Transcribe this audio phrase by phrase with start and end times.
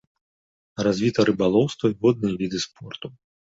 [0.87, 3.15] Развіта рыбалоўства і водныя віды спорту.